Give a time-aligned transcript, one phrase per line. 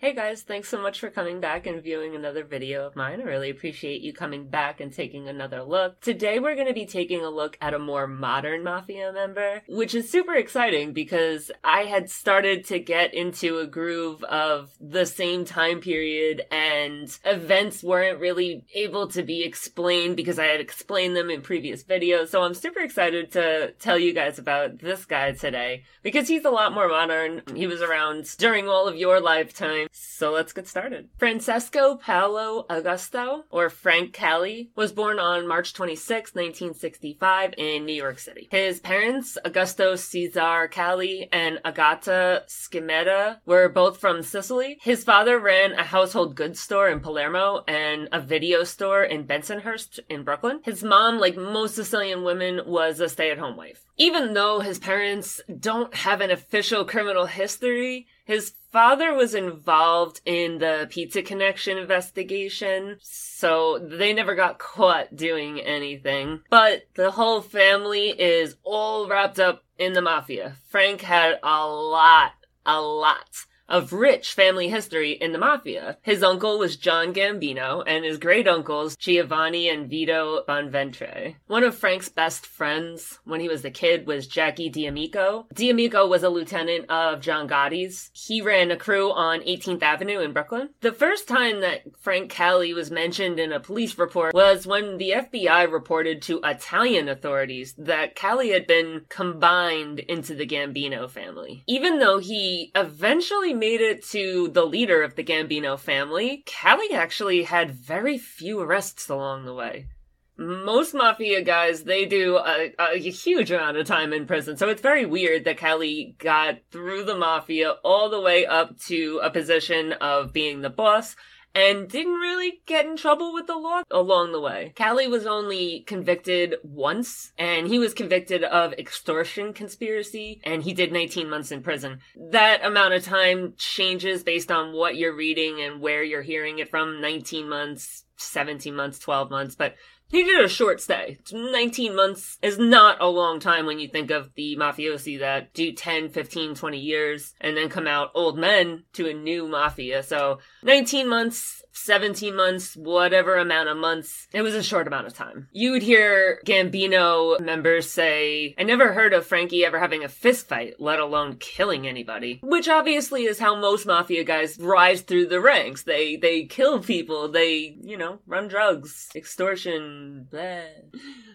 [0.00, 3.20] Hey guys, thanks so much for coming back and viewing another video of mine.
[3.20, 6.00] I really appreciate you coming back and taking another look.
[6.00, 9.96] Today we're going to be taking a look at a more modern Mafia member, which
[9.96, 15.44] is super exciting because I had started to get into a groove of the same
[15.44, 21.28] time period and events weren't really able to be explained because I had explained them
[21.28, 22.28] in previous videos.
[22.28, 26.50] So I'm super excited to tell you guys about this guy today because he's a
[26.50, 27.42] lot more modern.
[27.56, 31.08] He was around during all of your lifetime so let's get started.
[31.18, 38.18] Francesco Paolo Augusto, or Frank Cali, was born on March 26, 1965 in New York
[38.18, 38.48] City.
[38.50, 44.78] His parents, Augusto Cesar Cali and Agata Schimetta, were both from Sicily.
[44.82, 50.00] His father ran a household goods store in Palermo and a video store in Bensonhurst
[50.08, 50.60] in Brooklyn.
[50.64, 53.84] His mom, like most Sicilian women, was a stay-at-home wife.
[53.96, 60.58] Even though his parents don't have an official criminal history, his father was involved in
[60.58, 66.40] the Pizza Connection investigation, so they never got caught doing anything.
[66.50, 70.56] But the whole family is all wrapped up in the mafia.
[70.68, 72.32] Frank had a lot,
[72.66, 75.98] a lot of rich family history in the mafia.
[76.02, 81.36] His uncle was John Gambino, and his great uncles, Giovanni and Vito Bonventre.
[81.46, 85.46] One of Frank's best friends when he was a kid was Jackie D'Amico.
[85.54, 88.10] D'Amico was a lieutenant of John Gotti's.
[88.12, 90.70] He ran a crew on 18th Avenue in Brooklyn.
[90.80, 95.12] The first time that Frank Cali was mentioned in a police report was when the
[95.16, 101.64] FBI reported to Italian authorities that Cali had been combined into the Gambino family.
[101.66, 107.42] Even though he eventually made it to the leader of the Gambino family, Cali actually
[107.44, 109.88] had very few arrests along the way.
[110.36, 114.56] Most mafia guys, they do a, a, huge amount of time in prison.
[114.56, 119.20] So it's very weird that Cali got through the mafia all the way up to
[119.20, 121.16] a position of being the boss
[121.58, 124.72] and didn't really get in trouble with the law along the way.
[124.76, 130.92] Cali was only convicted once, and he was convicted of extortion conspiracy, and he did
[130.92, 131.98] 19 months in prison.
[132.16, 136.70] That amount of time changes based on what you're reading and where you're hearing it
[136.70, 139.74] from 19 months, 17 months, 12 months, but
[140.10, 141.18] he did a short stay.
[141.32, 145.72] 19 months is not a long time when you think of the mafiosi that do
[145.72, 150.02] 10, 15, 20 years and then come out old men to a new mafia.
[150.02, 154.28] So 19 months 17 months, whatever amount of months.
[154.32, 155.48] It was a short amount of time.
[155.52, 160.48] You would hear Gambino members say, I never heard of Frankie ever having a fist
[160.48, 162.40] fight, let alone killing anybody.
[162.42, 165.82] Which obviously is how most mafia guys rise through the ranks.
[165.84, 170.28] They, they kill people, they, you know, run drugs, extortion.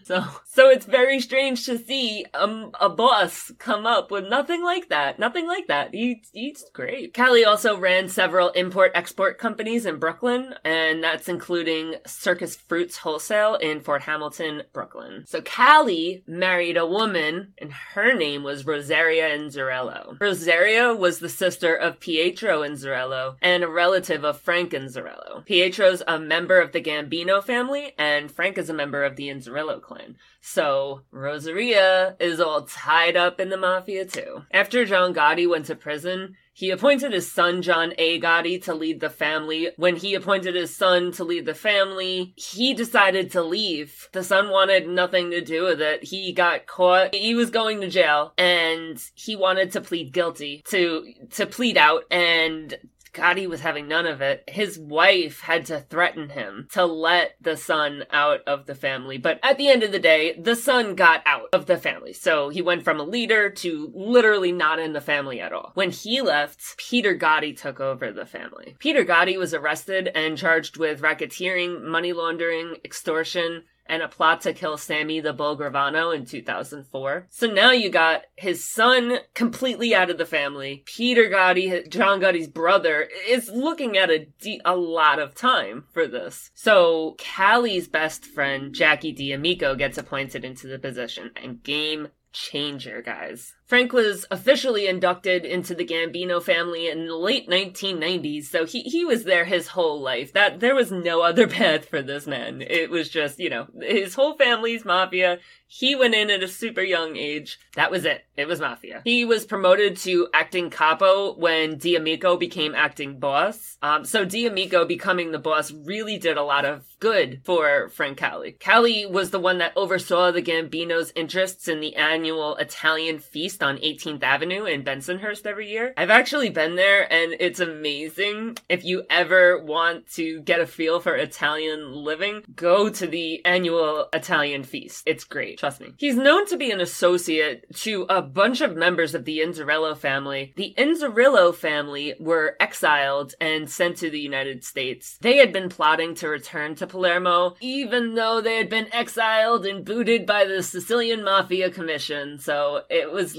[0.04, 4.90] So, so it's very strange to see um, a boss come up with nothing like
[4.90, 5.18] that.
[5.18, 5.94] Nothing like that.
[5.94, 7.14] He, he's great.
[7.14, 13.54] Cali also ran several import-export companies in Brooklyn Brooklyn, and that's including Circus Fruits Wholesale
[13.56, 15.24] in Fort Hamilton, Brooklyn.
[15.26, 20.20] So Cali married a woman, and her name was Rosaria Inzerillo.
[20.20, 25.44] Rosaria was the sister of Pietro Inzerillo and a relative of Frank Inzerillo.
[25.44, 29.80] Pietro's a member of the Gambino family, and Frank is a member of the Inzerillo
[29.80, 30.16] clan.
[30.46, 34.42] So Rosaria is all tied up in the mafia too.
[34.52, 38.20] After John Gotti went to prison, he appointed his son John A.
[38.20, 39.70] Gotti to lead the family.
[39.76, 44.10] When he appointed his son to lead the family, he decided to leave.
[44.12, 46.04] The son wanted nothing to do with it.
[46.04, 47.14] He got caught.
[47.14, 52.04] He was going to jail and he wanted to plead guilty to to plead out
[52.10, 52.78] and
[53.14, 54.44] Gotti was having none of it.
[54.48, 59.16] His wife had to threaten him to let the son out of the family.
[59.18, 62.12] But at the end of the day, the son got out of the family.
[62.12, 65.70] So he went from a leader to literally not in the family at all.
[65.74, 68.76] When he left, Peter Gotti took over the family.
[68.78, 74.52] Peter Gotti was arrested and charged with racketeering, money laundering, extortion, and a plot to
[74.52, 77.26] kill Sammy the Bull Gravano in 2004.
[77.30, 80.82] So now you got his son completely out of the family.
[80.86, 86.06] Peter Gotti, John Gotti's brother, is looking at a, de- a lot of time for
[86.06, 86.50] this.
[86.54, 93.53] So Cali's best friend, Jackie D'Amico, gets appointed into the position and game changer, guys.
[93.66, 99.06] Frank was officially inducted into the Gambino family in the late 1990s, so he, he
[99.06, 100.34] was there his whole life.
[100.34, 102.60] That there was no other path for this man.
[102.60, 105.38] It was just, you know, his whole family's mafia.
[105.66, 107.58] He went in at a super young age.
[107.74, 108.24] That was it.
[108.36, 109.02] It was mafia.
[109.04, 113.76] He was promoted to acting capo when D'Amico became acting boss.
[113.82, 118.52] Um, so D'Amico becoming the boss really did a lot of good for Frank Cali.
[118.52, 123.78] Cali was the one that oversaw the Gambino's interests in the annual Italian feast on
[123.78, 125.92] 18th Avenue in Bensonhurst every year.
[125.96, 128.58] I've actually been there and it's amazing.
[128.68, 134.08] If you ever want to get a feel for Italian living, go to the annual
[134.12, 135.02] Italian feast.
[135.06, 135.94] It's great, trust me.
[135.96, 140.52] He's known to be an associate to a bunch of members of the Inzerillo family.
[140.56, 145.18] The Inzerillo family were exiled and sent to the United States.
[145.20, 149.84] They had been plotting to return to Palermo, even though they had been exiled and
[149.84, 152.38] booted by the Sicilian Mafia Commission.
[152.38, 153.38] So it was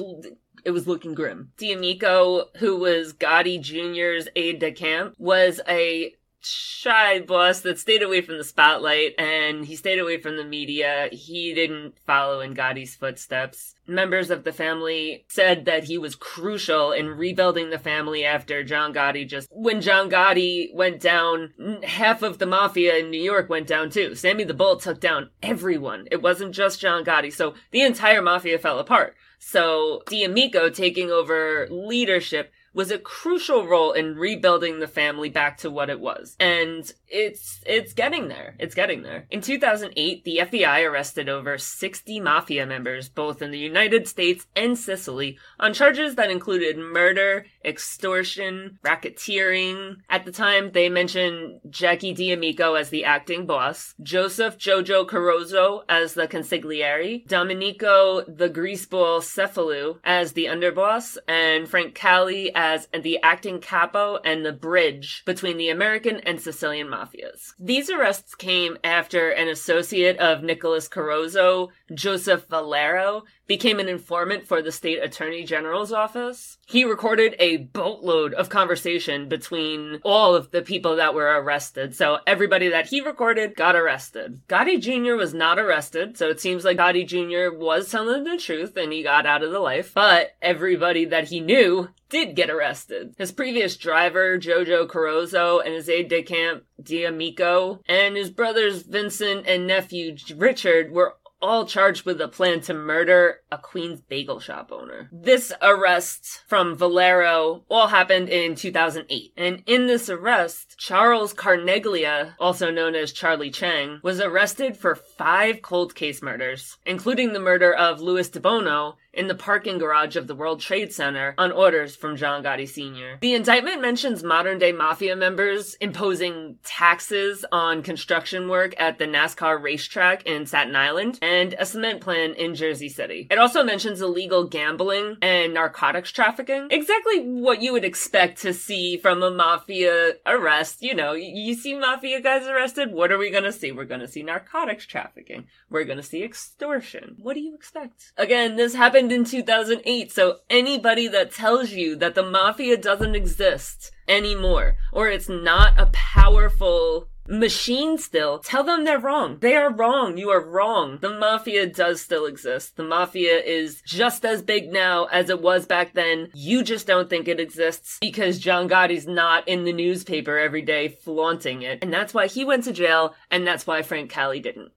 [0.63, 1.51] it was looking grim.
[1.57, 8.21] D'Amico, who was Gotti Jr.'s aide de camp, was a shy boss that stayed away
[8.21, 11.09] from the spotlight and he stayed away from the media.
[11.11, 13.75] He didn't follow in Gotti's footsteps.
[13.87, 18.93] Members of the family said that he was crucial in rebuilding the family after John
[18.93, 21.53] Gotti just, when John Gotti went down,
[21.83, 24.15] half of the mafia in New York went down too.
[24.15, 26.07] Sammy the Bull took down everyone.
[26.11, 27.31] It wasn't just John Gotti.
[27.31, 29.15] So the entire mafia fell apart.
[29.39, 35.71] So D'Amico taking over leadership was a crucial role in rebuilding the family back to
[35.71, 36.35] what it was.
[36.39, 38.55] And it's it's getting there.
[38.59, 39.25] It's getting there.
[39.31, 44.77] In 2008, the FBI arrested over 60 mafia members both in the United States and
[44.77, 49.97] Sicily on charges that included murder, extortion, racketeering.
[50.09, 56.13] At the time, they mentioned Jackie D'Amico as the acting boss, Joseph Jojo Corozzo as
[56.13, 63.59] the consigliere, Domenico the Greaseball Cefalù as the underboss, and Frank Cali as the acting
[63.59, 67.53] capo and the bridge between the American and Sicilian mafias.
[67.59, 74.61] These arrests came after an associate of Nicholas Corozzo, Joseph Valero, became an informant for
[74.61, 76.57] the state attorney general's office.
[76.65, 81.95] He recorded a boatload of conversation between all of the people that were arrested.
[81.95, 84.41] So everybody that he recorded got arrested.
[84.47, 85.15] Gotti Jr.
[85.15, 87.55] was not arrested, so it seems like Gotti Jr.
[87.55, 89.93] was telling the truth and he got out of the life.
[89.93, 93.13] But everybody that he knew did get arrested.
[93.17, 99.47] His previous driver, Jojo Corozzo, and his aide de camp, D'Amico, and his brothers Vincent
[99.47, 104.71] and nephew Richard were all charged with a plan to murder a Queens bagel shop
[104.71, 105.09] owner.
[105.11, 109.33] This arrest from Valero all happened in 2008.
[109.37, 115.61] And in this arrest, Charles Carneglia, also known as Charlie Chang, was arrested for five
[115.61, 120.35] cold case murders, including the murder of Louis DiBono in the parking garage of the
[120.35, 123.17] World Trade Center on orders from John Gotti Sr.
[123.21, 129.61] The indictment mentions modern day mafia members imposing taxes on construction work at the NASCAR
[129.61, 133.27] racetrack in Staten Island and a cement plant in Jersey City.
[133.31, 136.67] It also mentions illegal gambling and narcotics trafficking.
[136.69, 140.81] Exactly what you would expect to see from a mafia arrest.
[140.81, 143.71] You know, you see mafia guys arrested, what are we gonna see?
[143.71, 145.47] We're gonna see narcotics trafficking.
[145.69, 147.15] We're gonna see extortion.
[147.17, 148.11] What do you expect?
[148.17, 150.11] Again, this happened happened in 2008.
[150.11, 155.87] So anybody that tells you that the mafia doesn't exist anymore, or it's not a
[155.87, 159.37] powerful machine still, tell them they're wrong.
[159.39, 160.17] They are wrong.
[160.17, 160.99] You are wrong.
[161.01, 162.77] The mafia does still exist.
[162.77, 166.29] The mafia is just as big now as it was back then.
[166.33, 170.87] You just don't think it exists because John Gotti's not in the newspaper every day
[170.87, 171.79] flaunting it.
[171.83, 174.71] And that's why he went to jail, and that's why Frank Cali didn't.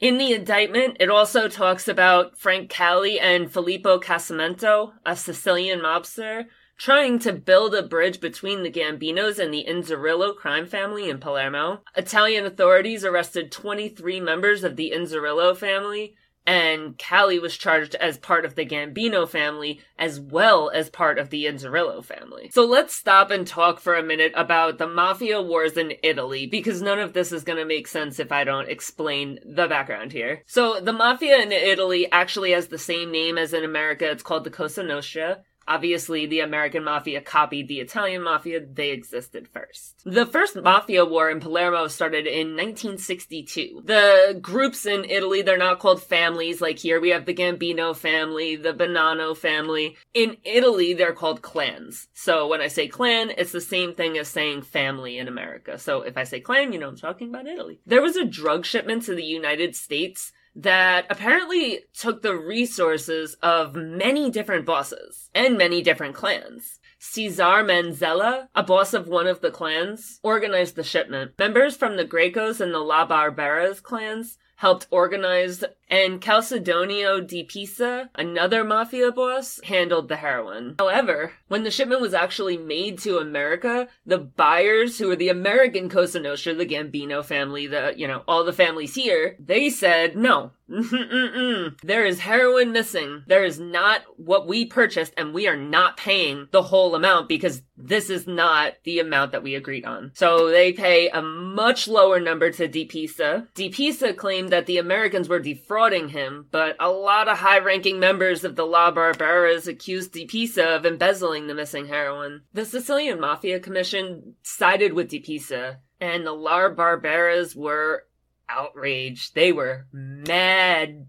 [0.00, 6.46] In the indictment, it also talks about Frank Cali and Filippo Casamento, a Sicilian mobster,
[6.76, 11.82] trying to build a bridge between the Gambinos and the Inzerillo crime family in Palermo.
[11.96, 16.14] Italian authorities arrested 23 members of the Inzerillo family,
[16.48, 21.28] and Cali was charged as part of the Gambino family as well as part of
[21.28, 22.48] the Inzerillo family.
[22.54, 26.80] So let's stop and talk for a minute about the mafia wars in Italy because
[26.80, 30.42] none of this is going to make sense if I don't explain the background here.
[30.46, 34.10] So the mafia in Italy actually has the same name as in America.
[34.10, 35.42] It's called the Cosa Nostra.
[35.68, 38.58] Obviously, the American mafia copied the Italian mafia.
[38.64, 40.00] They existed first.
[40.06, 43.82] The first mafia war in Palermo started in 1962.
[43.84, 46.62] The groups in Italy, they're not called families.
[46.62, 49.98] Like here, we have the Gambino family, the Bonanno family.
[50.14, 52.08] In Italy, they're called clans.
[52.14, 55.78] So when I say clan, it's the same thing as saying family in America.
[55.78, 57.80] So if I say clan, you know I'm talking about Italy.
[57.84, 63.76] There was a drug shipment to the United States that apparently took the resources of
[63.76, 66.80] many different bosses and many different clans.
[66.98, 71.32] Cesar Manzella, a boss of one of the clans, organized the shipment.
[71.38, 78.10] Members from the Grecos and the La Barberas clans helped organize, and Calcedonio di Pisa,
[78.16, 80.74] another mafia boss, handled the heroin.
[80.80, 85.88] However, when the shipment was actually made to America, the buyers, who were the American
[85.88, 90.52] Cosa Nostra, the Gambino family, the, you know, all the families here, they said, no.
[91.82, 93.22] There is heroin missing.
[93.26, 97.62] There is not what we purchased, and we are not paying the whole amount because
[97.76, 100.10] this is not the amount that we agreed on.
[100.14, 103.46] So they pay a much lower number to DePisa.
[103.54, 108.44] DePisa claimed that the Americans were defrauding him, but a lot of high ranking members
[108.44, 112.42] of the La Barberas accused DePisa of embezzling the missing heroin.
[112.52, 118.04] The Sicilian Mafia Commission sided with DePisa, and the La Barberas were
[118.48, 119.34] outraged.
[119.34, 121.06] They were mad.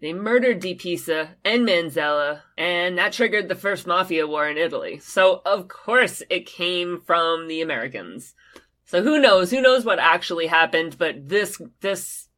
[0.00, 4.98] They murdered DePisa and Manzella, and that triggered the first mafia war in Italy.
[4.98, 8.34] So, of course, it came from the Americans.
[8.84, 9.50] So who knows?
[9.50, 10.96] Who knows what actually happened?
[10.98, 12.28] But this, this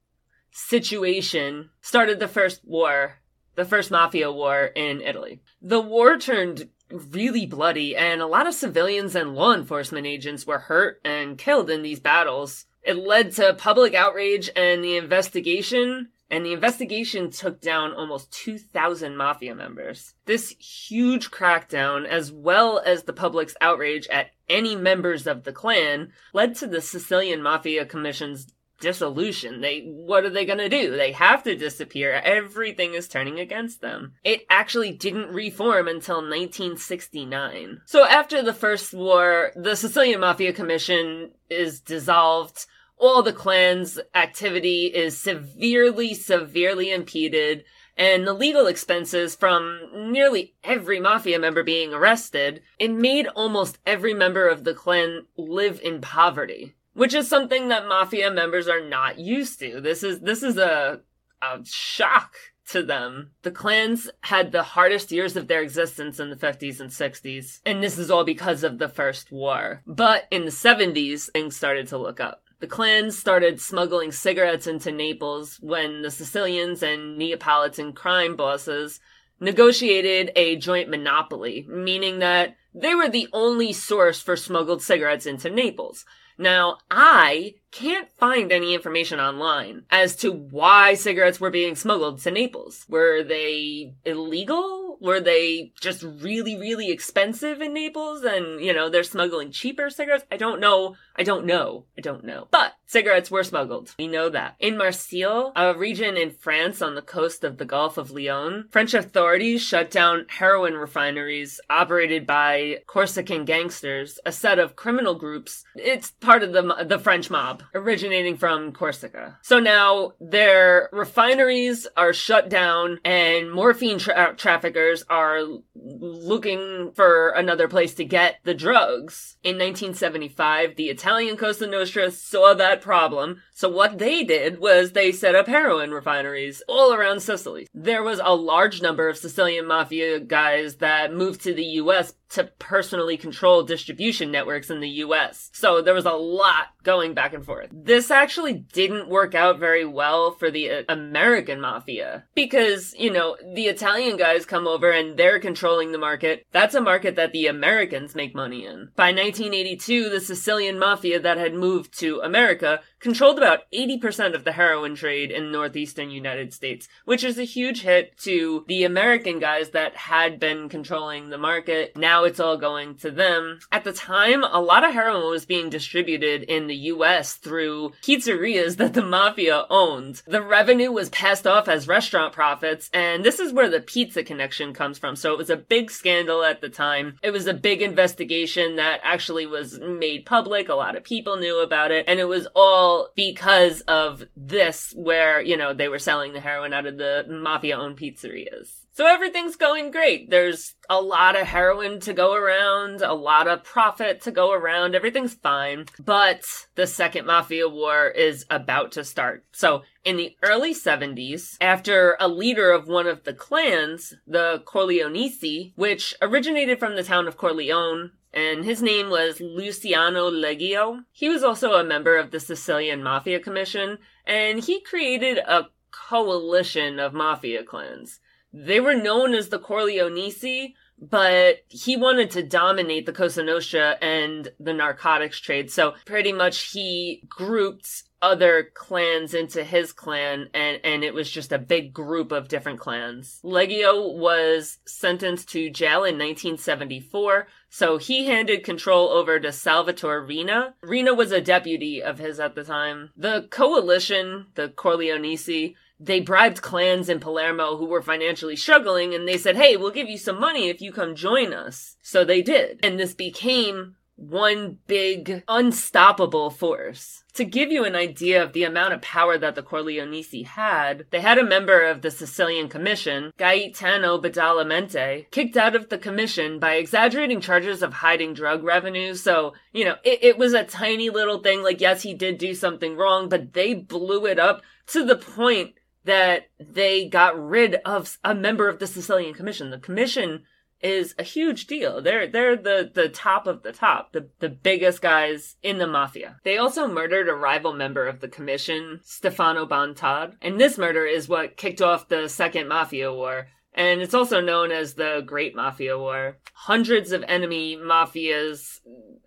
[0.50, 3.20] situation started the first war,
[3.54, 5.40] the first mafia war in Italy.
[5.60, 10.58] The war turned really bloody, and a lot of civilians and law enforcement agents were
[10.58, 12.66] hurt and killed in these battles.
[12.82, 19.16] It led to public outrage and the investigation, and the investigation took down almost 2,000
[19.16, 20.14] mafia members.
[20.26, 26.12] This huge crackdown, as well as the public's outrage at any members of the clan,
[26.32, 28.46] led to the Sicilian Mafia Commission's
[28.80, 29.60] dissolution.
[29.60, 30.96] They, what are they gonna do?
[30.96, 32.14] They have to disappear.
[32.24, 34.14] Everything is turning against them.
[34.24, 37.82] It actually didn't reform until 1969.
[37.86, 42.66] So after the First War, the Sicilian Mafia Commission is dissolved.
[42.96, 47.64] All the clan's activity is severely, severely impeded
[47.98, 54.14] and the legal expenses from nearly every mafia member being arrested, it made almost every
[54.14, 59.20] member of the clan live in poverty which is something that mafia members are not
[59.20, 59.80] used to.
[59.80, 61.00] This is this is a
[61.40, 62.34] a shock
[62.70, 63.30] to them.
[63.42, 67.82] The clans had the hardest years of their existence in the 50s and 60s, and
[67.82, 69.82] this is all because of the First War.
[69.86, 72.42] But in the 70s, things started to look up.
[72.60, 78.98] The clans started smuggling cigarettes into Naples when the Sicilians and Neapolitan crime bosses
[79.38, 85.48] negotiated a joint monopoly, meaning that they were the only source for smuggled cigarettes into
[85.48, 86.04] Naples.
[86.38, 92.30] Now, I can't find any information online as to why cigarettes were being smuggled to
[92.30, 92.86] Naples.
[92.88, 94.87] Were they illegal?
[95.00, 100.24] Were they just really, really expensive in Naples and, you know, they're smuggling cheaper cigarettes?
[100.30, 100.96] I don't know.
[101.16, 101.84] I don't know.
[101.96, 102.46] I don't know.
[102.50, 103.94] But cigarettes were smuggled.
[103.98, 104.54] We know that.
[104.60, 108.94] In Marseille, a region in France on the coast of the Gulf of Lyon, French
[108.94, 115.64] authorities shut down heroin refineries operated by Corsican gangsters, a set of criminal groups.
[115.74, 119.38] It's part of the, the French mob originating from Corsica.
[119.42, 125.40] So now their refineries are shut down and morphine tra- traffickers are
[125.74, 129.36] looking for another place to get the drugs.
[129.42, 133.42] In 1975, the Italian Cosa Nostra saw that problem.
[133.52, 137.66] So what they did was they set up heroin refineries all around Sicily.
[137.74, 142.44] There was a large number of Sicilian mafia guys that moved to the US to
[142.58, 145.50] personally control distribution networks in the US.
[145.52, 147.68] So there was a lot going back and forth.
[147.72, 153.36] This actually didn't work out very well for the uh, American mafia because, you know,
[153.54, 156.46] the Italian guys come over and they're controlling the market.
[156.52, 158.90] That's a market that the Americans make money in.
[158.96, 164.52] By 1982, the Sicilian mafia that had moved to America controlled about 80% of the
[164.52, 169.70] heroin trade in northeastern United States, which is a huge hit to the American guys
[169.70, 171.96] that had been controlling the market.
[171.96, 173.60] Now it's all going to them.
[173.70, 178.76] At the time, a lot of heroin was being distributed in the US through pizzerias
[178.76, 180.22] that the mafia owned.
[180.26, 184.72] The revenue was passed off as restaurant profits, and this is where the pizza connection
[184.72, 185.16] comes from.
[185.16, 187.18] So it was a big scandal at the time.
[187.22, 190.68] It was a big investigation that actually was made public.
[190.68, 195.40] A lot of people knew about it, and it was all because of this, where,
[195.40, 198.84] you know, they were selling the heroin out of the mafia owned pizzerias.
[198.98, 200.28] So everything's going great.
[200.28, 204.96] There's a lot of heroin to go around, a lot of profit to go around.
[204.96, 205.84] Everything's fine.
[206.04, 209.44] But the second mafia war is about to start.
[209.52, 215.74] So in the early 70s, after a leader of one of the clans, the Corleonesi,
[215.76, 221.04] which originated from the town of Corleone, and his name was Luciano Leggio.
[221.10, 227.00] He was also a member of the Sicilian Mafia Commission, and he created a coalition
[227.00, 228.20] of mafia clans.
[228.52, 234.48] They were known as the Corleonesi, but he wanted to dominate the Cosa Nostra and
[234.60, 235.70] the narcotics trade.
[235.72, 241.52] So pretty much he grouped other clans into his clan and and it was just
[241.52, 243.40] a big group of different clans.
[243.44, 250.74] Leggio was sentenced to jail in 1974, so he handed control over to Salvatore Riina.
[250.82, 253.10] Riina was a deputy of his at the time.
[253.16, 259.36] The coalition, the Corleonesi, they bribed clans in Palermo who were financially struggling and they
[259.36, 261.96] said, Hey, we'll give you some money if you come join us.
[262.02, 262.80] So they did.
[262.82, 267.22] And this became one big unstoppable force.
[267.34, 271.20] To give you an idea of the amount of power that the Corleonesi had, they
[271.20, 276.74] had a member of the Sicilian Commission, Gaetano Badalamenti, kicked out of the commission by
[276.74, 279.14] exaggerating charges of hiding drug revenue.
[279.14, 282.54] So, you know, it, it was a tiny little thing, like, yes, he did do
[282.54, 288.18] something wrong, but they blew it up to the point that they got rid of
[288.24, 289.70] a member of the Sicilian Commission.
[289.70, 290.42] The commission
[290.80, 292.00] is a huge deal.
[292.00, 296.38] They're they're the the top of the top, the the biggest guys in the mafia.
[296.44, 301.28] They also murdered a rival member of the commission, Stefano Bontade, and this murder is
[301.28, 305.96] what kicked off the second mafia war and it's also known as the Great Mafia
[305.96, 306.36] War.
[306.52, 308.80] Hundreds of enemy mafias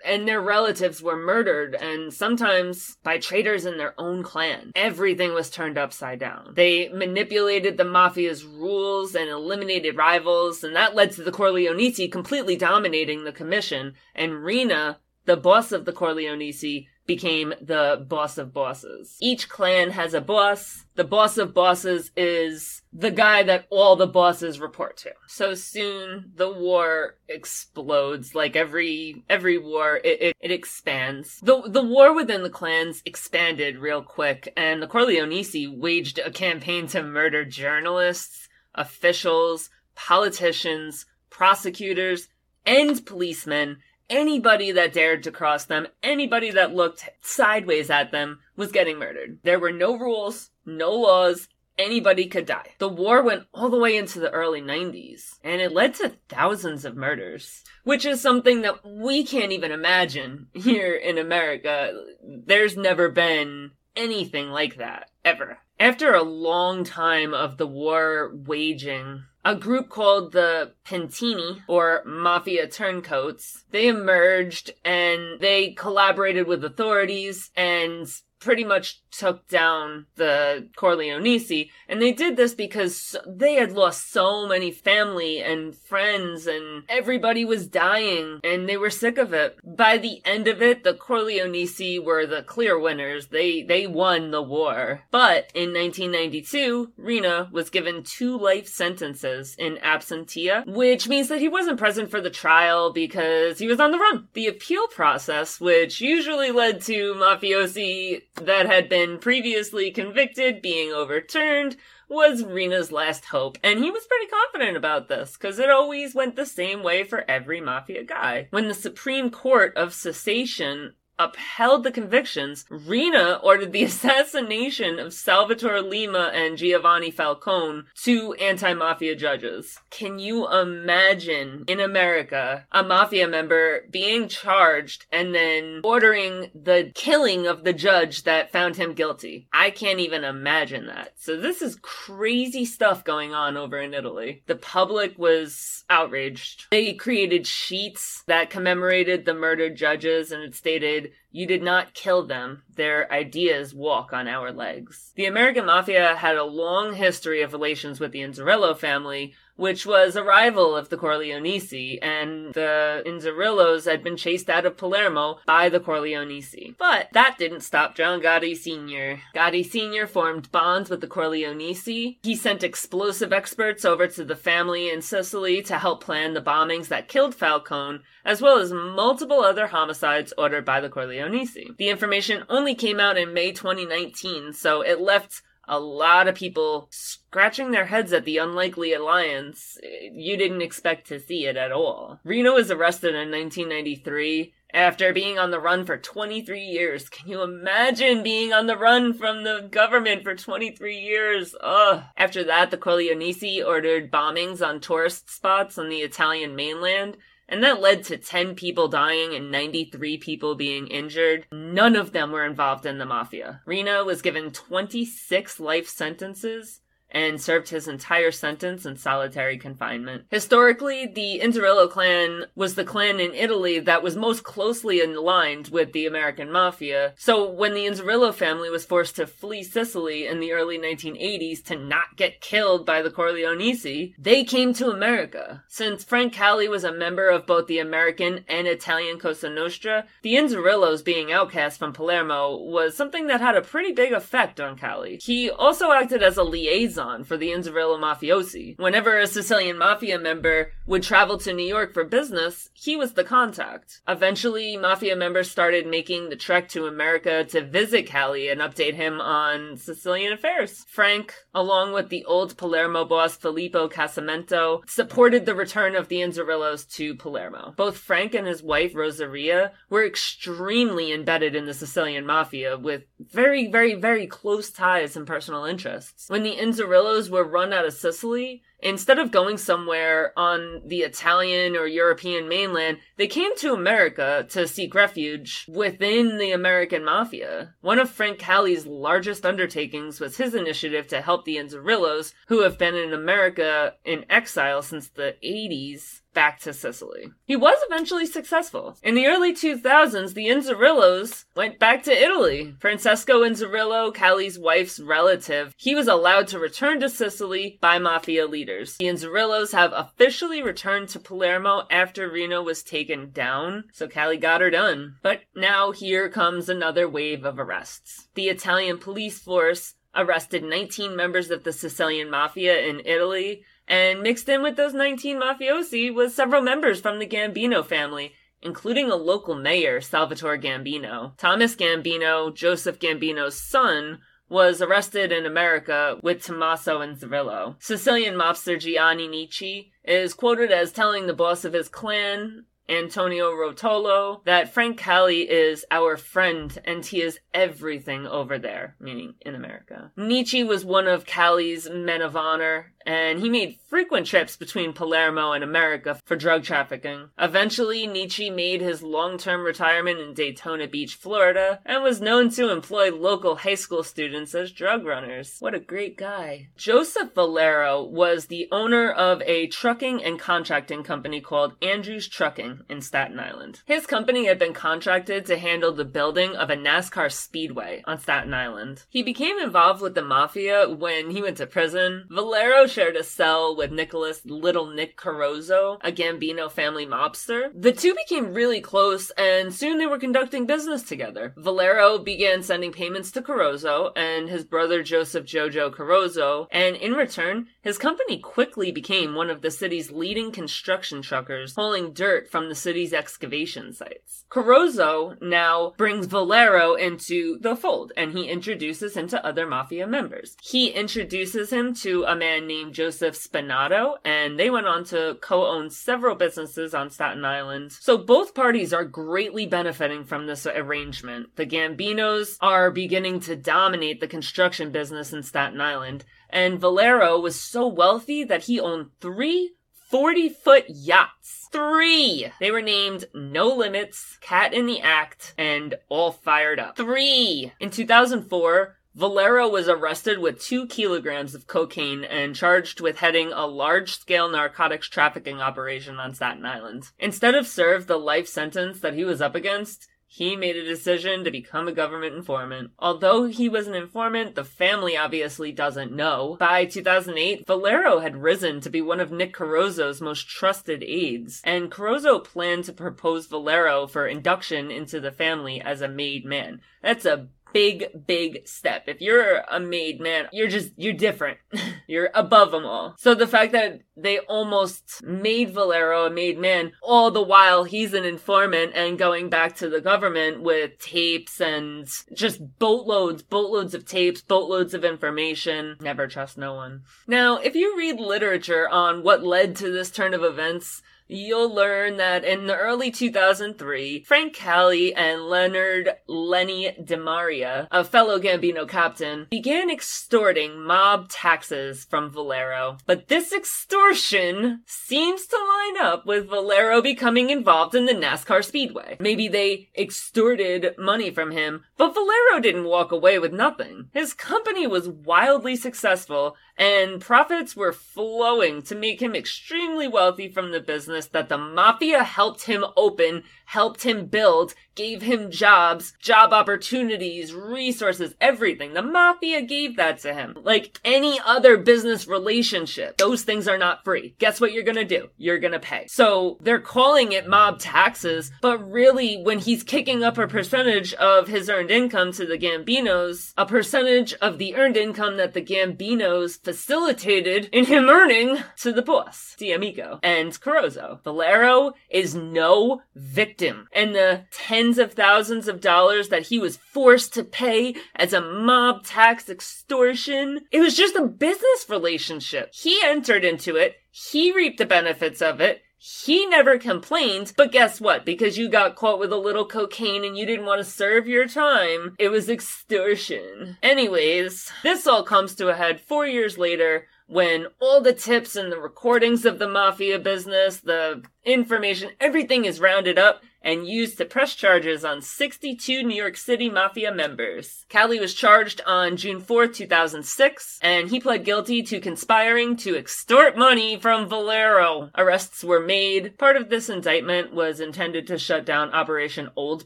[0.03, 4.71] and their relatives were murdered, and sometimes by traitors in their own clan.
[4.75, 6.53] Everything was turned upside down.
[6.55, 12.57] They manipulated the mafia's rules and eliminated rivals, and that led to the Corleonesi completely
[12.57, 19.17] dominating the commission, and Riina, the boss of the Corleonesi, became the boss of bosses.
[19.19, 20.85] Each clan has a boss.
[20.95, 25.11] The boss of bosses is the guy that all the bosses report to.
[25.27, 28.33] So soon the war explodes.
[28.33, 31.39] Like every every war, it, it, it expands.
[31.41, 36.87] The the war within the clans expanded real quick, and the Corleonesi waged a campaign
[36.87, 42.29] to murder journalists, officials, politicians, prosecutors,
[42.65, 43.77] and policemen
[44.11, 49.39] anybody that dared to cross them, anybody that looked sideways at them, was getting murdered.
[49.43, 51.47] There were no rules, no laws,
[51.79, 52.75] anybody could die.
[52.77, 56.85] The war went all the way into the early 90s, and it led to thousands
[56.85, 61.93] of murders, which is something that we can't even imagine here in America.
[62.21, 65.59] There's never been anything like that, ever.
[65.81, 72.67] After a long time of the war waging, a group called the Pentiti, or Mafia
[72.67, 78.05] Turncoats, they emerged and they collaborated with authorities and
[78.41, 81.69] pretty much took down the Corleonesi.
[81.87, 87.45] And they did this because they had lost so many family and friends and everybody
[87.45, 89.57] was dying and they were sick of it.
[89.63, 93.27] By the end of it, the Corleonesi were the clear winners.
[93.27, 95.03] They, they won the war.
[95.11, 101.47] But in 1992, Riina was given two life sentences in absentia, which means that he
[101.47, 104.27] wasn't present for the trial because he was on the run.
[104.33, 111.77] The appeal process, which usually led to mafiosi that had been previously convicted being overturned
[112.09, 116.35] was Riina's last hope, and he was pretty confident about this, because it always went
[116.35, 118.47] the same way for every mafia guy.
[118.49, 125.81] When the Supreme Court of Cassation upheld the convictions, Riina ordered the assassination of Salvatore
[125.81, 129.77] Lima and Giovanni Falcone, two anti-mafia judges.
[129.89, 137.47] Can you imagine in America a mafia member being charged and then ordering the killing
[137.47, 139.47] of the judge that found him guilty?
[139.53, 141.13] I can't even imagine that.
[141.17, 144.43] So this is crazy stuff going on over in Italy.
[144.47, 146.65] The public was outraged.
[146.71, 152.25] They created sheets that commemorated the murdered judges and it stated you did not kill
[152.25, 152.63] them.
[152.75, 155.11] Their ideas walk on our legs.
[155.15, 160.15] The American Mafia had a long history of relations with the Inzerillo family, which was
[160.15, 165.69] a rival of the Corleonesi, and the Inzerillos had been chased out of Palermo by
[165.69, 166.73] the Corleonesi.
[166.79, 169.21] But that didn't stop John Gotti Sr.
[169.35, 170.07] Gotti Sr.
[170.07, 172.17] formed bonds with the Corleonesi.
[172.23, 176.87] He sent explosive experts over to the family in Sicily to help plan the bombings
[176.87, 181.77] that killed Falcone, as well as multiple other homicides ordered by the Corleonesi.
[181.77, 186.89] The information only came out in May 2019, so it left a lot of people
[186.91, 189.77] scratching their heads at the unlikely alliance.
[190.11, 192.19] You didn't expect to see it at all.
[192.25, 197.07] Riina was arrested in 1993 after being on the run for 23 years.
[197.07, 201.55] Can you imagine being on the run from the government for 23 years?
[201.61, 202.03] Ugh.
[202.17, 207.15] After that, the Corleonesi ordered bombings on tourist spots on the Italian mainland
[207.51, 211.45] and that led to 10 people dying and 93 people being injured.
[211.51, 213.61] None of them were involved in the mafia.
[213.65, 216.79] Riina was given 26 life sentences,
[217.11, 220.25] and served his entire sentence in solitary confinement.
[220.29, 225.91] Historically, the Inzerillo clan was the clan in Italy that was most closely aligned with
[225.91, 227.13] the American mafia.
[227.17, 231.75] So when the Inzerillo family was forced to flee Sicily in the early 1980s to
[231.75, 235.63] not get killed by the Corleonesi, they came to America.
[235.67, 240.35] Since Frank Cali was a member of both the American and Italian Cosa Nostra, the
[240.35, 245.19] Inzerillos being outcast from Palermo was something that had a pretty big effect on Cali.
[245.21, 248.77] He also acted as a liaison for the Inzerillo mafiosi.
[248.79, 253.23] Whenever a Sicilian mafia member would travel to New York for business, he was the
[253.23, 254.01] contact.
[254.07, 259.19] Eventually, mafia members started making the trek to America to visit Cali and update him
[259.19, 260.85] on Sicilian affairs.
[260.87, 266.89] Frank, along with the old Palermo boss Filippo Casamento, supported the return of the Inzerillos
[266.95, 267.73] to Palermo.
[267.77, 273.67] Both Frank and his wife Rosaria were extremely embedded in the Sicilian mafia with very,
[273.67, 276.29] very, very close ties and personal interests.
[276.29, 276.57] When the
[276.91, 282.49] Inzerillos were run out of Sicily, Instead of going somewhere on the Italian or European
[282.49, 287.75] mainland, they came to America to seek refuge within the American mafia.
[287.81, 292.77] One of Frank Cali's largest undertakings was his initiative to help the Inzerillos, who have
[292.77, 297.29] been in America in exile since the 80s, back to Sicily.
[297.45, 298.97] He was eventually successful.
[299.03, 302.75] In the early 2000s, the Inzerillos went back to Italy.
[302.79, 308.70] Francesco Inzerillo, Cali's wife's relative, he was allowed to return to Sicily by mafia leaders.
[308.79, 314.61] The Inzerillos have officially returned to Palermo after Riina was taken down, so Cali got
[314.61, 315.15] her done.
[315.21, 318.27] But now here comes another wave of arrests.
[318.35, 324.47] The Italian police force arrested 19 members of the Sicilian mafia in Italy and mixed
[324.47, 329.55] in with those 19 mafiosi was several members from the Gambino family, including a local
[329.55, 331.37] mayor, Salvatore Gambino.
[331.37, 334.19] Thomas Gambino, Joseph Gambino's son,
[334.51, 337.77] was arrested in America with Tommaso Inzerillo.
[337.79, 344.43] Sicilian mobster Gianni Nici is quoted as telling the boss of his clan, Antonio Rotolo,
[344.43, 350.11] that Frank Cali is our friend and he is everything over there, meaning in America.
[350.17, 355.51] Nici was one of Cali's men of honor and he made frequent trips between Palermo
[355.51, 357.29] and America for drug trafficking.
[357.37, 363.11] Eventually, Nici made his long-term retirement in Daytona Beach, Florida, and was known to employ
[363.13, 365.57] local high school students as drug runners.
[365.59, 366.69] What a great guy.
[366.77, 373.01] Joseph Valero was the owner of a trucking and contracting company called Andrews Trucking in
[373.01, 373.81] Staten Island.
[373.85, 378.53] His company had been contracted to handle the building of a NASCAR speedway on Staten
[378.53, 379.05] Island.
[379.09, 382.25] He became involved with the mafia when he went to prison.
[382.29, 387.71] Valero shared a cell with Nicholas Little Nick Corozzo, a Gambino family mobster.
[387.73, 391.53] The two became really close and soon they were conducting business together.
[391.55, 397.67] Valero began sending payments to Corozzo and his brother Joseph Jojo Corozzo, and in return,
[397.81, 402.75] his company quickly became one of the city's leading construction truckers, hauling dirt from the
[402.75, 404.43] city's excavation sites.
[404.51, 410.57] Corozzo now brings Valero into the fold and he introduces him to other mafia members.
[410.61, 415.37] He introduces him to a man named named Joseph Spinato, and they went on to
[415.41, 417.91] co own several businesses on Staten Island.
[417.91, 421.55] So both parties are greatly benefiting from this arrangement.
[421.55, 427.59] The Gambinos are beginning to dominate the construction business in Staten Island, and Valero was
[427.59, 429.73] so wealthy that he owned three
[430.09, 431.69] 40 foot yachts.
[431.71, 432.51] Three!
[432.59, 436.97] They were named No Limits, Cat in the Act, and All Fired Up.
[436.97, 437.71] Three!
[437.79, 443.65] In 2004, Valero was arrested with two kilograms of cocaine and charged with heading a
[443.65, 447.09] large scale narcotics trafficking operation on Staten Island.
[447.19, 451.43] Instead of serve the life sentence that he was up against, he made a decision
[451.43, 452.91] to become a government informant.
[452.99, 456.55] Although he was an informant, the family obviously doesn't know.
[456.57, 461.91] By 2008, Valero had risen to be one of Nick Corozzo's most trusted aides, and
[461.91, 466.79] Corozzo planned to propose Valero for induction into the family as a made man.
[467.01, 469.03] That's a big, big step.
[469.07, 471.57] If you're a made man, you're just, you're different.
[472.07, 473.15] you're above them all.
[473.17, 478.13] So the fact that they almost made Valero a made man, all the while he's
[478.13, 484.05] an informant and going back to the government with tapes and just boatloads, boatloads of
[484.05, 485.97] tapes, boatloads of information.
[486.01, 487.03] Never trust no one.
[487.27, 491.01] Now, if you read literature on what led to this turn of events,
[491.31, 498.37] you'll learn that in the early 2003, Frank Cali and Leonard Lenny DeMaria, a fellow
[498.37, 502.97] Gambino captain, began extorting mob taxes from Valero.
[503.05, 509.17] But this extortion seems to line up with Valero becoming involved in the NASCAR Speedway.
[509.19, 514.09] Maybe they extorted money from him, but Valero didn't walk away with nothing.
[514.13, 520.71] His company was wildly successful and profits were flowing to make him extremely wealthy from
[520.71, 526.51] the business that the mafia helped him open, helped him build, gave him jobs, job
[526.51, 528.93] opportunities, resources, everything.
[528.93, 530.57] The mafia gave that to him.
[530.63, 534.35] Like any other business relationship, those things are not free.
[534.39, 535.29] Guess what you're gonna do?
[535.37, 536.07] You're gonna pay.
[536.07, 541.47] So they're calling it mob taxes, but really when he's kicking up a percentage of
[541.47, 546.61] his earned income to the Gambinos, a percentage of the earned income that the Gambinos
[546.71, 551.21] facilitated in him earning to the boss, D'Amico and Corozzo.
[551.21, 553.89] Valero is no victim.
[553.91, 558.39] And the tens of thousands of dollars that he was forced to pay as a
[558.39, 560.61] mob tax extortion.
[560.71, 562.69] It was just a business relationship.
[562.73, 563.95] He entered into it.
[564.09, 565.81] He reaped the benefits of it.
[566.03, 568.25] He never complained, but guess what?
[568.25, 571.47] Because you got caught with a little cocaine and you didn't want to serve your
[571.47, 573.77] time, it was extortion.
[573.83, 578.71] Anyways, this all comes to a head four years later when all the tips and
[578.71, 584.25] the recordings of the mafia business, the information, everything is rounded up and used to
[584.25, 587.85] press charges on 62 New York City Mafia members.
[587.89, 593.57] Cali was charged on June 4, 2006, and he pled guilty to conspiring to extort
[593.57, 595.11] money from Valero.
[595.17, 596.37] Arrests were made.
[596.37, 599.85] Part of this indictment was intended to shut down Operation Old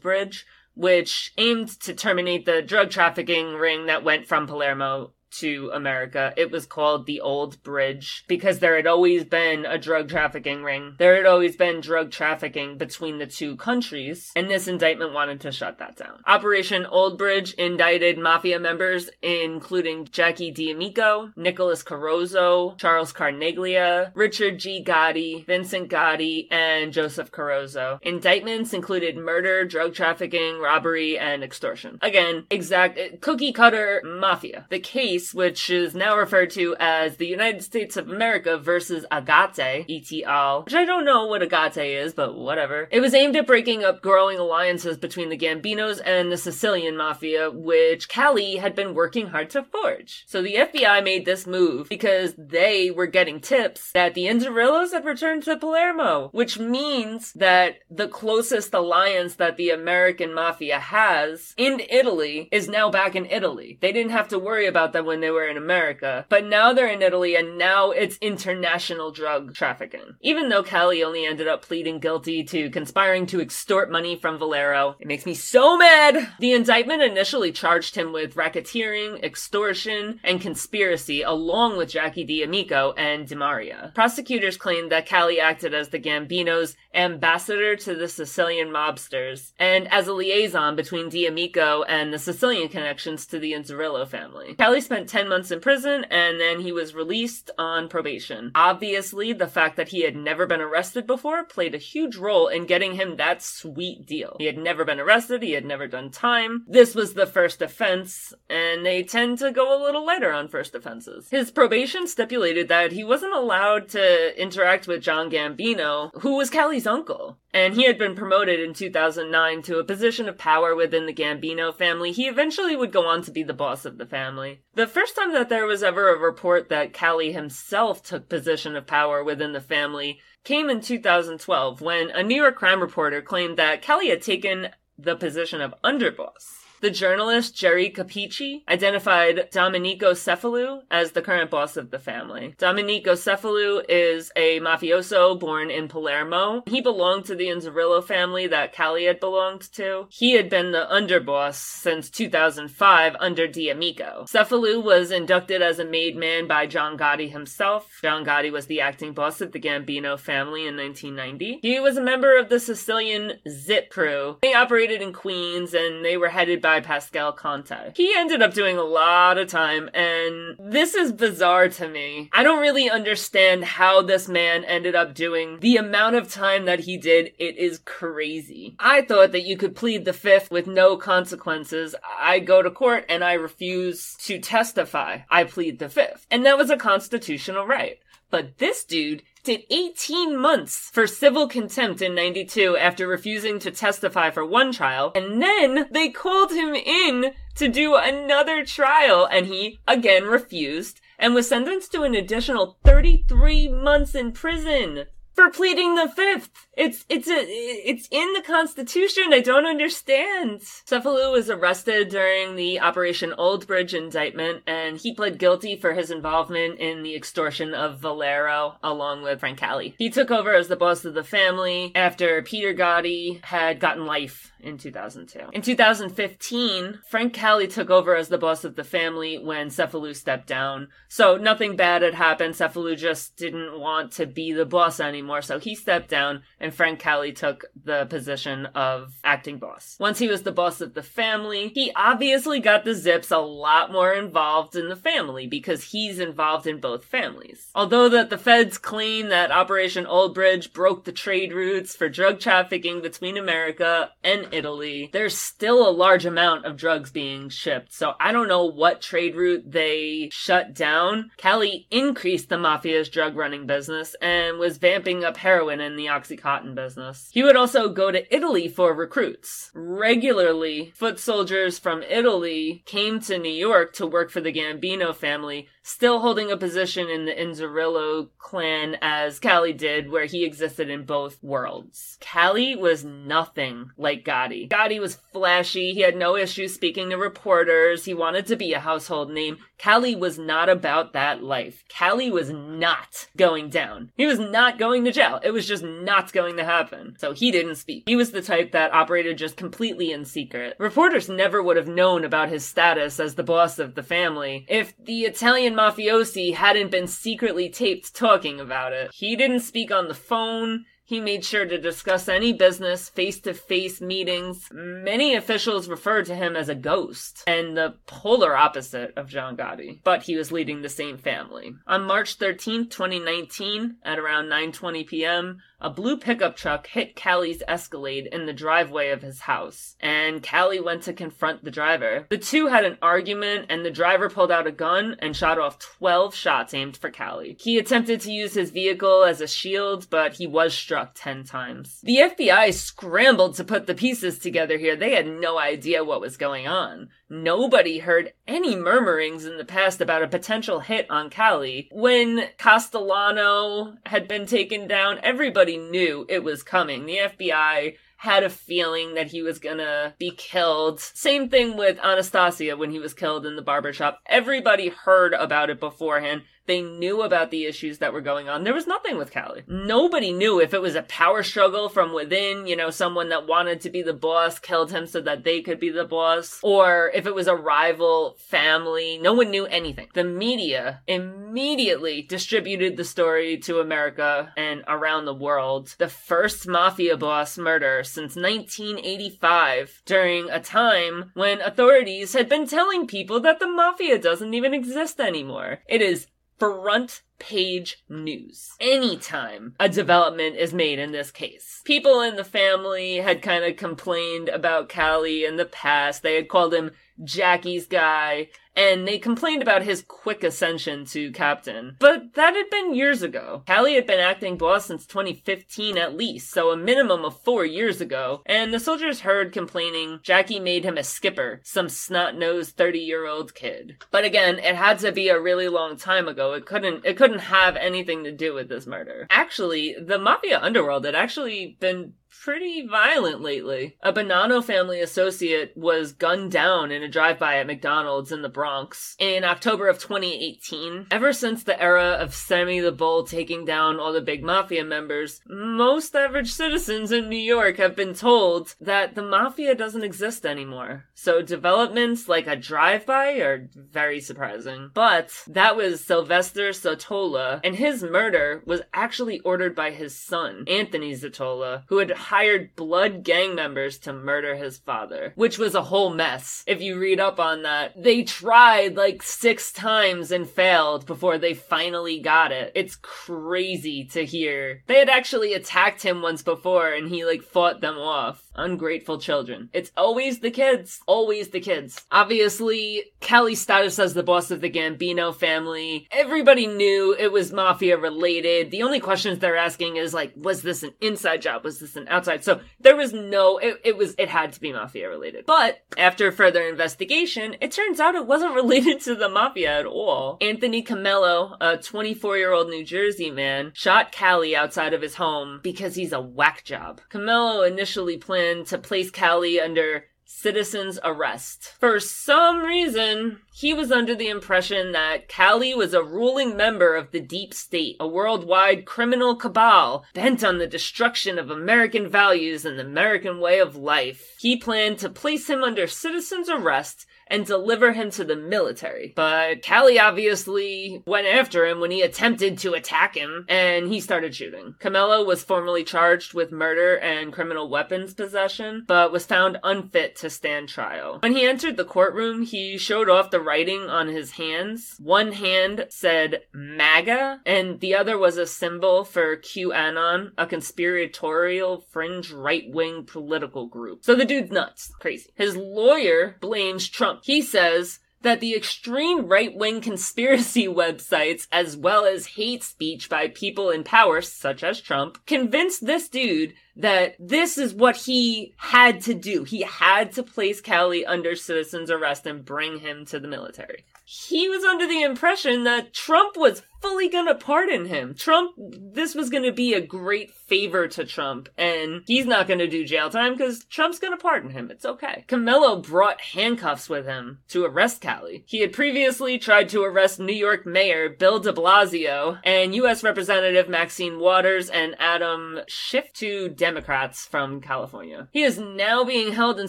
[0.00, 6.32] Bridge, which aimed to terminate the drug trafficking ring that went from Palermo to America.
[6.36, 10.94] It was called the Old Bridge because there had always been a drug trafficking ring.
[10.98, 15.52] There had always been drug trafficking between the two countries, and this indictment wanted to
[15.52, 16.22] shut that down.
[16.26, 24.82] Operation Old Bridge indicted mafia members, including Jackie D'Amico, Nicholas Corozzo, Charles Carneglia, Richard G.
[24.84, 27.98] Gotti, Vincent Gotti, and Joseph Corozzo.
[28.02, 31.98] Indictments included murder, drug trafficking, robbery, and extortion.
[32.02, 34.66] Again, exact cookie cutter mafia.
[34.70, 39.04] The case case, which is now referred to as the United States of America versus
[39.10, 42.88] Agate, ETL, which I don't know what Agate is, but whatever.
[42.90, 47.50] It was aimed at breaking up growing alliances between the Gambinos and the Sicilian Mafia,
[47.50, 50.24] which Cali had been working hard to forge.
[50.26, 55.04] So the FBI made this move because they were getting tips that the Inzerillos had
[55.04, 61.80] returned to Palermo, which means that the closest alliance that the American Mafia has in
[61.88, 63.78] Italy is now back in Italy.
[63.80, 66.26] They didn't have to worry about them when they were in America.
[66.28, 70.16] But now they're in Italy and now it's international drug trafficking.
[70.20, 74.96] Even though Cali only ended up pleading guilty to conspiring to extort money from Valero,
[75.00, 76.28] it makes me so mad!
[76.40, 83.28] The indictment initially charged him with racketeering, extortion, and conspiracy along with Jackie D'Amico and
[83.28, 83.94] DeMaria.
[83.94, 90.08] Prosecutors claimed that Cali acted as the Gambinos' ambassador to the Sicilian mobsters and as
[90.08, 94.54] a liaison between D'Amico and the Sicilian connections to the Inzerillo family.
[94.54, 98.50] Cali spent spent 10 months in prison and then he was released on probation.
[98.54, 102.64] Obviously, the fact that he had never been arrested before played a huge role in
[102.64, 104.36] getting him that sweet deal.
[104.38, 106.64] He had never been arrested, he had never done time.
[106.66, 110.74] This was the first offense, and they tend to go a little lighter on first
[110.74, 111.28] offenses.
[111.28, 116.86] His probation stipulated that he wasn't allowed to interact with John Gambino, who was Cali's
[116.86, 121.14] uncle and he had been promoted in 2009 to a position of power within the
[121.14, 122.12] Gambino family.
[122.12, 124.60] He eventually would go on to be the boss of the family.
[124.74, 128.86] The first time that there was ever a report that Cali himself took position of
[128.86, 133.80] power within the family came in 2012 when a New York crime reporter claimed that
[133.80, 136.65] Cali had taken the position of underboss.
[136.80, 142.54] The journalist Jerry Capeci identified Domenico Cefalù as the current boss of the family.
[142.58, 146.62] Domenico Cefalù is a mafioso born in Palermo.
[146.66, 150.06] He belonged to the Inzerillo family that Cali had belonged to.
[150.10, 154.26] He had been the underboss since 2005 under D'Amico.
[154.28, 158.00] Cefalù was inducted as a made man by John Gotti himself.
[158.02, 161.60] John Gotti was the acting boss of the Gambino family in 1990.
[161.62, 164.36] He was a member of the Sicilian Zip crew.
[164.42, 167.92] They operated in Queens and they were headed by Pascal Conte.
[167.94, 172.28] He ended up doing a lot of time, and this is bizarre to me.
[172.32, 176.80] I don't really understand how this man ended up doing the amount of time that
[176.80, 177.32] he did.
[177.38, 178.74] It is crazy.
[178.80, 181.94] I thought that you could plead the fifth with no consequences.
[182.18, 185.18] I go to court and I refuse to testify.
[185.30, 186.26] I plead the fifth.
[186.32, 188.00] And that was a constitutional right.
[188.28, 194.30] But this dude did 18 months for civil contempt in 92 after refusing to testify
[194.30, 195.12] for one trial.
[195.14, 201.32] And then they called him in to do another trial and he again refused and
[201.32, 205.06] was sentenced to an additional 33 months in prison.
[205.36, 206.66] For pleading the fifth.
[206.78, 209.34] It's it's a it's in the Constitution.
[209.34, 210.60] I don't understand.
[210.60, 216.10] Cefalu was arrested during the Operation Old Bridge indictment, and he pled guilty for his
[216.10, 219.94] involvement in the extortion of Valero along with Frank Cali.
[219.98, 224.52] He took over as the boss of the family after Peter Gotti had gotten life
[224.60, 225.50] in 2002.
[225.52, 230.46] In 2015, Frank Cali took over as the boss of the family when Cefalu stepped
[230.46, 230.88] down.
[231.08, 232.54] So nothing bad had happened.
[232.54, 236.98] Cefalu just didn't want to be the boss anymore, so he stepped down and Frank
[236.98, 239.96] Cali took the position of acting boss.
[240.00, 243.92] Once he was the boss of the family, he obviously got the Zips a lot
[243.92, 247.70] more involved in the family because he's involved in both families.
[247.74, 252.40] Although that the feds claim that Operation Old Bridge broke the trade routes for drug
[252.40, 257.92] trafficking between America and Italy, there's still a large amount of drugs being shipped.
[257.92, 261.30] So I don't know what trade route they shut down.
[261.36, 266.74] Cali increased the mafia's drug running business and was vamping up heroin in the Oxycontin
[266.74, 267.28] business.
[267.32, 269.70] He would also go to Italy for recruits.
[269.74, 275.68] Regularly, foot soldiers from Italy came to New York to work for the Gambino family
[275.86, 281.04] still holding a position in the Inzerillo clan as Cali did, where he existed in
[281.04, 282.18] both worlds.
[282.18, 284.68] Cali was nothing like Gotti.
[284.68, 288.80] Gotti was flashy, he had no issues speaking to reporters, he wanted to be a
[288.80, 289.58] household name.
[289.78, 291.84] Cali was not about that life.
[291.88, 294.10] Cali was not going down.
[294.16, 295.40] He was not going to jail.
[295.42, 297.14] It was just not going to happen.
[297.18, 298.04] So he didn't speak.
[298.06, 300.76] He was the type that operated just completely in secret.
[300.78, 304.94] Reporters never would have known about his status as the boss of the family if
[304.98, 309.10] the Italian mafiosi hadn't been secretly taped talking about it.
[309.12, 310.86] He didn't speak on the phone.
[311.08, 314.68] He made sure to discuss any business face to face meetings.
[314.72, 320.00] Many officials referred to him as a ghost and the polar opposite of John Gotti,
[320.02, 321.76] but he was leading the same family.
[321.86, 328.28] On March 13, 2019, at around 9:20 p.m., a blue pickup truck hit Cali's Escalade
[328.32, 332.26] in the driveway of his house, and Cali went to confront the driver.
[332.30, 335.78] The two had an argument, and the driver pulled out a gun and shot off
[335.78, 337.56] 12 shots aimed for Callie.
[337.60, 342.00] He attempted to use his vehicle as a shield, but he was struck 10 times.
[342.02, 344.96] The FBI scrambled to put the pieces together here.
[344.96, 347.10] They had no idea what was going on.
[347.28, 351.88] Nobody heard any murmurings in the past about a potential hit on Cali.
[351.90, 357.04] When Castellano had been taken down, everybody knew it was coming.
[357.04, 361.00] The FBI had a feeling that he was gonna be killed.
[361.00, 364.20] Same thing with Anastasia when he was killed in the barbershop.
[364.26, 366.42] Everybody heard about it beforehand.
[366.66, 368.64] They knew about the issues that were going on.
[368.64, 369.62] There was nothing with Cali.
[369.66, 373.80] Nobody knew if it was a power struggle from within, you know, someone that wanted
[373.82, 377.26] to be the boss killed him so that they could be the boss, or if
[377.26, 379.18] it was a rival family.
[379.18, 380.08] No one knew anything.
[380.14, 385.94] The media immediately distributed the story to America and around the world.
[385.98, 393.06] The first mafia boss murder since 1985 during a time when authorities had been telling
[393.06, 395.80] people that the mafia doesn't even exist anymore.
[395.88, 396.26] It is
[396.58, 401.82] front page news anytime a development is made in this case.
[401.84, 406.22] People in the family had kind of complained about Cali in the past.
[406.22, 406.92] They had called him
[407.24, 411.96] Jackie's guy and they complained about his quick ascension to captain.
[411.98, 413.62] But that had been years ago.
[413.66, 418.00] Cali had been acting boss since 2015 at least, so a minimum of four years
[418.00, 423.96] ago, and the soldiers heard complaining Jackie made him a skipper, some snot-nosed 30-year-old kid.
[424.10, 426.52] But again, it had to be a really long time ago.
[426.52, 429.26] It couldn't, it couldn't have anything to do with this murder.
[429.30, 433.96] Actually, the Mafia underworld had actually been pretty violent lately.
[434.02, 439.16] A Bonanno family associate was gunned down in a drive-by at McDonald's in the Bronx
[439.18, 441.06] in October of 2018.
[441.10, 445.40] Ever since the era of Sammy the Bull taking down all the big mafia members,
[445.46, 451.06] most average citizens in New York have been told that the mafia doesn't exist anymore.
[451.14, 454.90] So developments like a drive-by are very surprising.
[454.94, 461.12] But that was Sylvester Zottola, and his murder was actually ordered by his son, Anthony
[461.14, 466.10] Zottola, who had hired blood gang members to murder his father, which was a whole
[466.10, 466.64] mess.
[466.66, 471.54] If you read up on that, they tried like six times and failed before they
[471.54, 472.72] finally got it.
[472.74, 474.82] It's crazy to hear.
[474.88, 478.45] They had actually attacked him once before and he like fought them off.
[478.56, 479.68] Ungrateful children.
[479.72, 481.00] It's always the kids.
[481.06, 482.04] Always the kids.
[482.10, 487.96] Obviously, Cali's status as the boss of the Gambino family, everybody knew it was mafia
[487.98, 488.70] related.
[488.70, 491.64] The only questions they're asking is like, was this an inside job?
[491.64, 492.44] Was this an outside?
[492.44, 495.46] So there was no, it, it was, it had to be mafia related.
[495.46, 500.38] But after further investigation, it turns out it wasn't related to the mafia at all.
[500.40, 505.60] Anthony Comello, a 24 year old New Jersey man, shot Cali outside of his home
[505.62, 507.00] because he's a whack job.
[507.10, 511.74] Comello initially planned to place Cali under citizen's arrest.
[511.78, 517.12] For some reason, he was under the impression that Cali was a ruling member of
[517.12, 522.78] the deep state, a worldwide criminal cabal bent on the destruction of American values and
[522.78, 524.36] the American way of life.
[524.40, 529.12] He planned to place him under citizen's arrest and deliver him to the military.
[529.14, 534.34] But Cali obviously went after him when he attempted to attack him, and he started
[534.34, 534.74] shooting.
[534.80, 540.30] Comello was formally charged with murder and criminal weapons possession, but was found unfit to
[540.30, 541.18] stand trial.
[541.20, 544.96] When he entered the courtroom, he showed off the writing on his hands.
[544.98, 552.30] One hand said MAGA, and the other was a symbol for QAnon, a conspiratorial fringe
[552.30, 554.04] right wing political group.
[554.04, 554.92] So the dude's nuts.
[555.00, 555.30] Crazy.
[555.34, 562.04] His lawyer blames Trump he says that the extreme right wing conspiracy websites, as well
[562.04, 567.56] as hate speech by people in power, such as Trump, convinced this dude that this
[567.56, 569.44] is what he had to do.
[569.44, 573.84] He had to place Cali under citizen's arrest and bring him to the military.
[574.04, 578.14] He was under the impression that Trump was fully gonna pardon him.
[578.14, 582.84] Trump, this was gonna be a great favor to Trump, and he's not gonna do
[582.84, 584.70] jail time because Trump's gonna pardon him.
[584.70, 585.24] It's okay.
[585.28, 588.44] Comello brought handcuffs with him to arrest Cali.
[588.46, 593.02] He had previously tried to arrest New York Mayor Bill de Blasio and U.S.
[593.02, 598.28] Representative Maxine Waters and Adam Schiff, two Democrats from California.
[598.32, 599.68] He is now being held in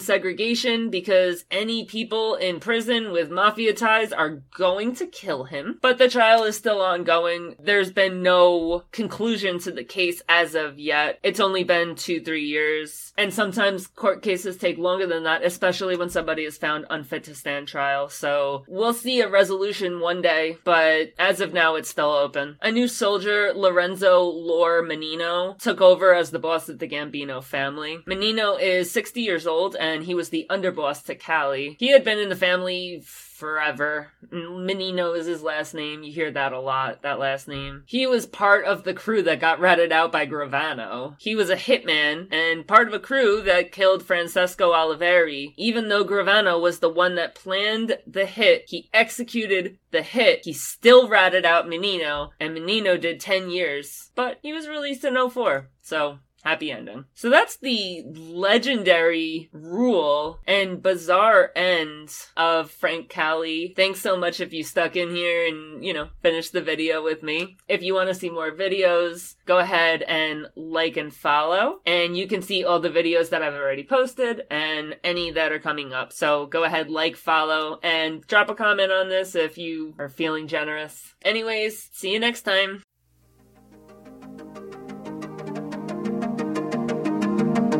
[0.00, 5.98] segregation because any people in prison with mafia ties are going to kill him, but
[5.98, 7.54] the trial is still on ongoing.
[7.60, 11.18] There's been no conclusion to the case as of yet.
[11.22, 13.12] It's only been two, three years.
[13.16, 17.34] And sometimes court cases take longer than that, especially when somebody is found unfit to
[17.34, 18.08] stand trial.
[18.08, 22.56] So we'll see a resolution one day, but as of now, it's still open.
[22.62, 27.98] A new soldier, Lorenzo Lore Mannino, took over as the boss of the Gambino family.
[28.06, 31.76] Mannino is 60 years old and he was the underboss to Cali.
[31.78, 33.02] He had been in the family
[33.38, 34.08] forever.
[34.32, 36.02] Mannino is his last name.
[36.02, 37.84] You hear that a lot, that last name.
[37.86, 41.14] He was part of the crew that got ratted out by Gravano.
[41.18, 45.54] He was a hitman and part of a crew that killed Francesco Oliveri.
[45.56, 50.40] Even though Gravano was the one that planned the hit, he executed the hit.
[50.44, 54.10] He still ratted out Mannino, and Mannino did 10 years.
[54.14, 55.70] But he was released in 04.
[55.80, 57.04] So Happy ending.
[57.14, 63.74] So that's the legendary rule and bizarre end of Frank Cali.
[63.76, 67.22] Thanks so much if you stuck in here and, you know, finished the video with
[67.22, 67.56] me.
[67.66, 71.80] If you want to see more videos, go ahead and like and follow.
[71.84, 75.58] And you can see all the videos that I've already posted and any that are
[75.58, 76.12] coming up.
[76.12, 80.46] So go ahead, like, follow, and drop a comment on this if you are feeling
[80.46, 81.14] generous.
[81.22, 82.82] Anyways, see you next time.